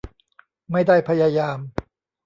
[0.71, 1.59] ไม่ได้พยายาม